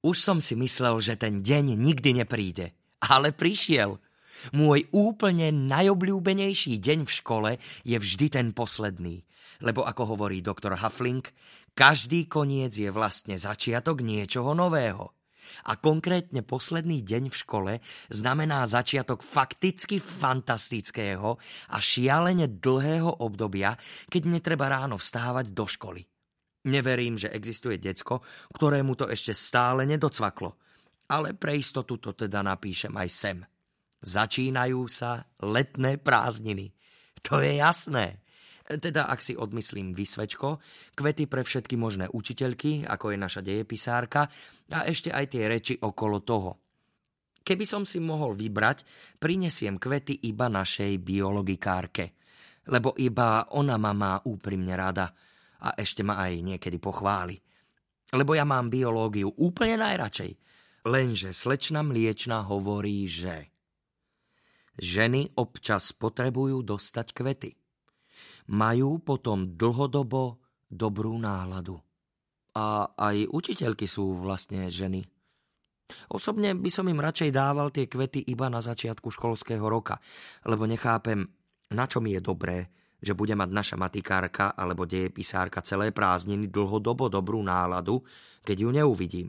Už 0.00 0.16
som 0.16 0.40
si 0.40 0.56
myslel, 0.56 0.96
že 1.04 1.20
ten 1.20 1.44
deň 1.44 1.76
nikdy 1.76 2.24
nepríde. 2.24 2.72
Ale 3.04 3.36
prišiel. 3.36 4.00
Môj 4.56 4.88
úplne 4.96 5.52
najobľúbenejší 5.52 6.80
deň 6.80 7.04
v 7.04 7.12
škole 7.12 7.50
je 7.84 7.96
vždy 8.00 8.26
ten 8.32 8.46
posledný. 8.56 9.20
Lebo 9.60 9.84
ako 9.84 10.16
hovorí 10.16 10.40
doktor 10.40 10.80
Huffling, 10.80 11.20
každý 11.76 12.24
koniec 12.24 12.72
je 12.72 12.88
vlastne 12.88 13.36
začiatok 13.36 14.00
niečoho 14.00 14.56
nového. 14.56 15.12
A 15.68 15.76
konkrétne 15.76 16.40
posledný 16.40 17.04
deň 17.04 17.28
v 17.28 17.36
škole 17.36 17.72
znamená 18.08 18.64
začiatok 18.64 19.20
fakticky 19.20 20.00
fantastického 20.00 21.36
a 21.68 21.76
šialene 21.76 22.48
dlhého 22.48 23.20
obdobia, 23.20 23.76
keď 24.08 24.22
netreba 24.40 24.72
ráno 24.72 24.96
vstávať 24.96 25.52
do 25.52 25.68
školy. 25.68 26.06
Neverím, 26.60 27.16
že 27.16 27.32
existuje 27.32 27.80
decko, 27.80 28.20
ktorému 28.52 28.92
to 28.92 29.08
ešte 29.08 29.32
stále 29.32 29.88
nedocvaklo. 29.88 30.60
Ale 31.08 31.32
pre 31.32 31.56
istotu 31.56 31.96
to 31.96 32.12
teda 32.12 32.44
napíšem 32.44 32.92
aj 32.92 33.08
sem. 33.08 33.38
Začínajú 34.04 34.80
sa 34.84 35.24
letné 35.40 35.96
prázdniny. 35.96 36.72
To 37.24 37.40
je 37.40 37.56
jasné. 37.60 38.20
Teda, 38.70 39.10
ak 39.10 39.18
si 39.18 39.34
odmyslím 39.34 39.96
vysvečko, 39.96 40.62
kvety 40.94 41.26
pre 41.26 41.42
všetky 41.42 41.74
možné 41.74 42.06
učiteľky, 42.06 42.86
ako 42.86 43.10
je 43.10 43.18
naša 43.18 43.40
dejepisárka, 43.42 44.30
a 44.70 44.86
ešte 44.86 45.10
aj 45.10 45.26
tie 45.26 45.50
reči 45.50 45.74
okolo 45.74 46.22
toho. 46.22 46.50
Keby 47.42 47.64
som 47.66 47.82
si 47.82 47.98
mohol 47.98 48.38
vybrať, 48.38 48.86
prinesiem 49.18 49.80
kvety 49.80 50.22
iba 50.28 50.46
našej 50.46 51.02
biologikárke. 51.02 52.14
Lebo 52.70 52.94
iba 53.00 53.50
ona 53.58 53.74
ma 53.74 53.90
má 53.90 54.12
úprimne 54.22 54.76
rada 54.78 55.10
a 55.60 55.76
ešte 55.76 56.00
ma 56.00 56.18
aj 56.24 56.40
niekedy 56.40 56.80
pochváli. 56.80 57.36
Lebo 58.10 58.34
ja 58.34 58.42
mám 58.42 58.72
biológiu 58.72 59.30
úplne 59.38 59.78
najradšej. 59.78 60.32
Lenže 60.88 61.30
slečna 61.36 61.84
mliečna 61.84 62.42
hovorí, 62.48 63.04
že 63.06 63.52
ženy 64.80 65.36
občas 65.36 65.92
potrebujú 65.92 66.64
dostať 66.64 67.06
kvety 67.12 67.50
majú 68.50 68.98
potom 68.98 69.54
dlhodobo 69.54 70.42
dobrú 70.66 71.14
náladu. 71.18 71.78
A 72.58 72.90
aj 72.98 73.30
učiteľky 73.30 73.86
sú 73.86 74.18
vlastne 74.18 74.66
ženy. 74.66 75.06
Osobne 76.10 76.54
by 76.54 76.70
som 76.70 76.86
im 76.86 77.02
radšej 77.02 77.30
dával 77.34 77.70
tie 77.74 77.86
kvety 77.90 78.26
iba 78.30 78.46
na 78.50 78.62
začiatku 78.62 79.10
školského 79.10 79.62
roka, 79.66 79.98
lebo 80.46 80.66
nechápem, 80.66 81.26
na 81.74 81.86
čo 81.86 81.98
mi 81.98 82.14
je 82.14 82.22
dobré, 82.22 82.70
že 83.00 83.16
bude 83.16 83.32
mať 83.32 83.50
naša 83.50 83.76
matikárka 83.80 84.52
alebo 84.52 84.84
dejepisárka 84.84 85.64
celé 85.64 85.90
prázdniny 85.90 86.52
dlhodobo 86.52 87.08
dobrú 87.08 87.40
náladu, 87.40 88.04
keď 88.44 88.56
ju 88.60 88.68
neuvidím. 88.70 89.28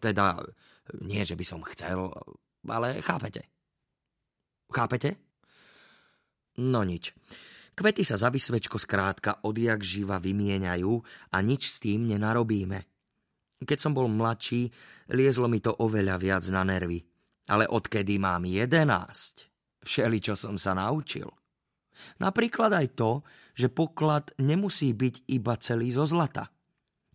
Teda, 0.00 0.36
nie, 1.00 1.24
že 1.24 1.36
by 1.36 1.44
som 1.44 1.60
chcel, 1.64 2.12
ale 2.68 3.00
chápete. 3.00 3.44
Chápete? 4.68 5.16
No 6.60 6.84
nič. 6.84 7.16
Kvety 7.78 8.02
sa 8.02 8.18
za 8.18 8.28
vysvečko 8.28 8.74
skrátka 8.74 9.38
odjak 9.46 9.86
živa 9.86 10.18
vymieňajú 10.18 10.92
a 11.30 11.36
nič 11.38 11.70
s 11.70 11.78
tým 11.78 12.10
nenarobíme. 12.10 12.82
Keď 13.62 13.78
som 13.78 13.94
bol 13.94 14.10
mladší, 14.10 14.66
liezlo 15.14 15.46
mi 15.46 15.62
to 15.62 15.70
oveľa 15.78 16.18
viac 16.18 16.44
na 16.50 16.66
nervy. 16.66 17.06
Ale 17.48 17.70
odkedy 17.70 18.18
mám 18.18 18.44
jedenásť, 18.44 19.46
všeli, 19.86 20.18
čo 20.18 20.34
som 20.34 20.58
sa 20.58 20.74
naučil. 20.74 21.30
Napríklad 22.22 22.72
aj 22.74 22.86
to, 22.98 23.22
že 23.54 23.72
poklad 23.72 24.32
nemusí 24.38 24.94
byť 24.94 25.28
iba 25.30 25.54
celý 25.58 25.90
zo 25.94 26.06
zlata. 26.06 26.50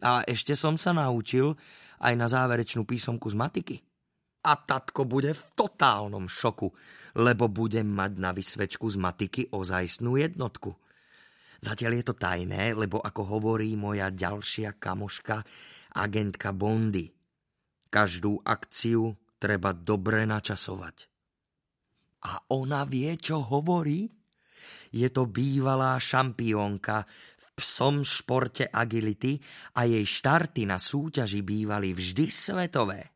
A 0.04 0.28
ešte 0.28 0.54
som 0.54 0.76
sa 0.76 0.92
naučil 0.92 1.56
aj 2.04 2.14
na 2.20 2.28
záverečnú 2.28 2.84
písomku 2.84 3.32
z 3.32 3.36
matiky 3.40 3.78
a 4.44 4.60
tatko 4.60 5.08
bude 5.08 5.32
v 5.32 5.44
totálnom 5.56 6.28
šoku, 6.28 6.68
lebo 7.24 7.48
budem 7.48 7.88
mať 7.88 8.12
na 8.20 8.36
vysvečku 8.36 8.92
z 8.92 9.00
matiky 9.00 9.42
ozajstnú 9.56 10.20
jednotku. 10.20 10.76
Zatiaľ 11.64 12.04
je 12.04 12.06
to 12.12 12.16
tajné, 12.20 12.76
lebo 12.76 13.00
ako 13.00 13.40
hovorí 13.40 13.80
moja 13.80 14.12
ďalšia 14.12 14.76
kamoška, 14.76 15.40
agentka 15.96 16.52
Bondy, 16.52 17.08
každú 17.88 18.44
akciu 18.44 19.16
treba 19.40 19.72
dobre 19.72 20.28
načasovať. 20.28 21.08
A 22.28 22.52
ona 22.52 22.84
vie, 22.84 23.16
čo 23.16 23.40
hovorí? 23.48 24.12
Je 24.92 25.08
to 25.10 25.30
bývalá 25.30 26.00
šampiónka 26.00 27.06
v 27.38 27.46
psom 27.58 28.02
športe 28.02 28.70
agility 28.70 29.38
a 29.78 29.86
jej 29.86 30.06
štarty 30.06 30.68
na 30.68 30.82
súťaži 30.82 31.42
bývali 31.46 31.94
vždy 31.94 32.26
svetové. 32.30 33.14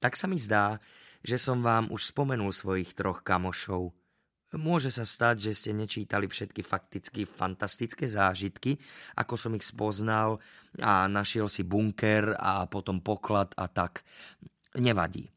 Tak 0.00 0.16
sa 0.16 0.26
mi 0.26 0.40
zdá, 0.40 0.80
že 1.20 1.36
som 1.36 1.60
vám 1.60 1.92
už 1.92 2.16
spomenul 2.16 2.50
svojich 2.50 2.96
troch 2.96 3.20
kamošov. 3.20 3.92
Môže 4.58 4.90
sa 4.90 5.06
stať, 5.06 5.46
že 5.46 5.52
ste 5.54 5.70
nečítali 5.70 6.26
všetky 6.26 6.66
fakticky 6.66 7.22
fantastické 7.22 8.10
zážitky, 8.10 8.74
ako 9.14 9.38
som 9.38 9.54
ich 9.54 9.62
spoznal 9.62 10.42
a 10.82 11.06
našiel 11.06 11.46
si 11.46 11.62
bunker 11.62 12.34
a 12.34 12.66
potom 12.66 12.98
poklad 12.98 13.54
a 13.54 13.70
tak. 13.70 14.02
Nevadí. 14.74 15.30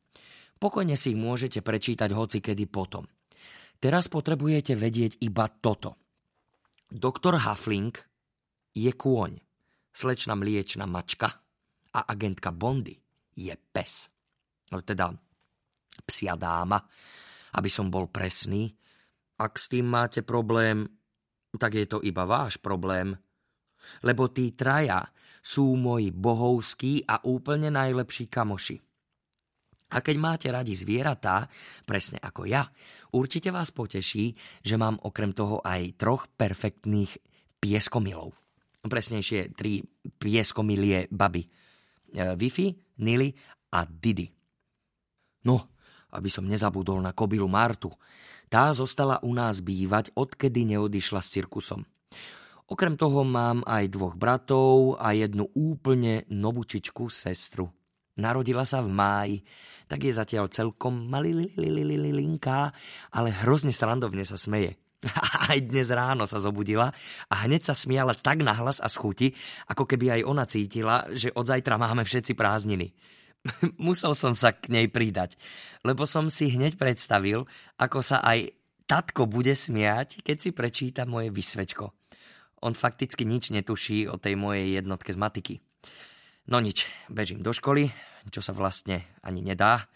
Pokojne 0.58 0.98
si 0.98 1.14
ich 1.14 1.20
môžete 1.20 1.62
prečítať 1.62 2.09
hoci 2.09 2.42
kedy 2.42 2.66
potom. 2.66 3.06
Teraz 3.84 4.08
potrebujete 4.08 4.80
vedieť 4.80 5.20
iba 5.28 5.44
toto. 5.52 6.00
Doktor 6.88 7.36
Huffling 7.36 7.92
je 8.72 8.88
kôň, 8.96 9.44
slečna 9.92 10.40
mliečna 10.40 10.88
mačka 10.88 11.28
a 11.92 12.08
agentka 12.08 12.56
Bondy 12.56 12.96
je 13.36 13.52
pes. 13.52 14.08
No 14.72 14.80
teda 14.88 15.12
psia 16.08 16.40
dáma, 16.40 16.80
aby 17.60 17.68
som 17.68 17.92
bol 17.92 18.08
presný. 18.08 18.72
Ak 19.36 19.60
s 19.60 19.68
tým 19.68 19.92
máte 19.92 20.24
problém, 20.24 20.88
tak 21.60 21.76
je 21.76 21.84
to 21.84 22.00
iba 22.08 22.24
váš 22.24 22.56
problém. 22.64 23.12
Lebo 24.00 24.32
tí 24.32 24.56
traja 24.56 25.04
sú 25.44 25.76
moji 25.76 26.08
bohovskí 26.16 27.04
a 27.04 27.20
úplne 27.28 27.68
najlepší 27.68 28.32
kamoši. 28.32 28.93
A 29.94 30.02
keď 30.02 30.16
máte 30.18 30.48
radi 30.50 30.74
zvieratá, 30.74 31.46
presne 31.86 32.18
ako 32.18 32.50
ja, 32.50 32.66
určite 33.14 33.54
vás 33.54 33.70
poteší, 33.70 34.34
že 34.66 34.76
mám 34.76 34.98
okrem 35.06 35.30
toho 35.38 35.62
aj 35.62 36.02
troch 36.02 36.26
perfektných 36.34 37.14
pieskomilov. 37.62 38.34
Presnejšie 38.84 39.53
tri 39.53 39.86
pieskomilie 40.18 41.08
baby. 41.14 41.46
Wi-Fi, 42.14 43.00
Nili 43.06 43.32
a 43.74 43.86
Didi. 43.86 44.28
No, 45.46 45.72
aby 46.14 46.30
som 46.30 46.46
nezabudol 46.46 47.02
na 47.02 47.14
kobilu 47.14 47.50
Martu. 47.50 47.90
Tá 48.50 48.70
zostala 48.70 49.18
u 49.26 49.34
nás 49.34 49.66
bývať, 49.66 50.14
odkedy 50.14 50.68
neodišla 50.74 51.22
s 51.22 51.32
cirkusom. 51.34 51.82
Okrem 52.70 52.96
toho 52.98 53.26
mám 53.26 53.66
aj 53.66 53.90
dvoch 53.90 54.14
bratov 54.14 55.02
a 55.02 55.14
jednu 55.18 55.50
úplne 55.58 56.26
novúčičku 56.30 57.09
sestru. 57.09 57.74
Narodila 58.13 58.62
sa 58.68 58.85
v 58.85 58.94
máji, 58.94 59.38
tak 59.90 60.06
je 60.06 60.13
zatiaľ 60.13 60.50
celkom 60.53 61.09
malililinká, 61.09 62.59
ale 63.13 63.29
hrozne 63.41 63.74
srandovne 63.74 64.22
sa 64.22 64.38
smeje. 64.38 64.78
Aj 65.51 65.59
dnes 65.59 65.91
ráno 65.91 66.23
sa 66.29 66.40
zobudila 66.40 66.94
a 67.28 67.34
hneď 67.44 67.68
sa 67.68 67.75
smiala 67.75 68.16
tak 68.16 68.40
nahlas 68.46 68.79
a 68.79 68.88
schuti, 68.88 69.35
ako 69.68 69.84
keby 69.84 70.16
aj 70.16 70.22
ona 70.23 70.47
cítila, 70.47 71.03
že 71.12 71.28
od 71.35 71.44
zajtra 71.44 71.75
máme 71.75 72.07
všetci 72.07 72.40
prázdniny. 72.40 72.96
musel 73.88 74.16
som 74.16 74.34
sa 74.34 74.56
k 74.56 74.72
nej 74.72 74.88
pridať, 74.88 75.35
lebo 75.84 76.07
som 76.07 76.31
si 76.31 76.52
hneď 76.52 76.79
predstavil, 76.79 77.44
ako 77.79 78.00
sa 78.00 78.23
aj 78.23 78.56
tatko 78.88 79.28
bude 79.28 79.53
smiať, 79.53 80.23
keď 80.23 80.38
si 80.40 80.50
prečíta 80.52 81.03
moje 81.03 81.31
vysvečko. 81.31 81.91
On 82.63 82.72
fakticky 82.72 83.28
nič 83.28 83.52
netuší 83.52 84.07
o 84.07 84.16
tej 84.16 84.40
mojej 84.40 84.79
jednotke 84.79 85.12
z 85.12 85.19
matiky. 85.19 85.56
No 86.48 86.59
nič, 86.59 86.88
bežím 87.08 87.40
do 87.40 87.56
školy, 87.56 87.88
čo 88.28 88.44
sa 88.44 88.52
vlastne 88.52 89.16
ani 89.24 89.40
nedá. 89.40 89.88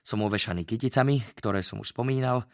Som 0.00 0.22
ovešaný 0.22 0.62
kyticami, 0.62 1.22
ktoré 1.34 1.66
som 1.66 1.82
už 1.82 1.92
spomínal. 1.94 2.46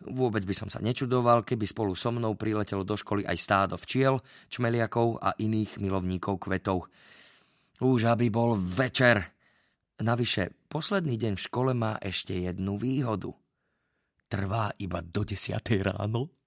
Vôbec 0.00 0.42
by 0.48 0.54
som 0.56 0.68
sa 0.72 0.80
nečudoval, 0.80 1.44
keby 1.44 1.68
spolu 1.68 1.92
so 1.92 2.08
mnou 2.08 2.32
priletelo 2.40 2.88
do 2.88 2.96
školy 2.96 3.28
aj 3.28 3.36
stádo 3.36 3.76
včiel, 3.76 4.24
čmeliakov 4.48 5.20
a 5.20 5.36
iných 5.36 5.76
milovníkov 5.76 6.40
kvetov. 6.40 6.88
Už 7.84 8.08
aby 8.08 8.32
bol 8.32 8.56
večer, 8.56 9.40
Navyše, 10.00 10.64
posledný 10.72 11.20
deň 11.20 11.36
v 11.36 11.44
škole 11.44 11.72
má 11.76 12.00
ešte 12.00 12.32
jednu 12.32 12.80
výhodu. 12.80 13.36
Trvá 14.32 14.72
iba 14.80 15.04
do 15.04 15.28
10. 15.28 15.60
ráno. 15.84 16.39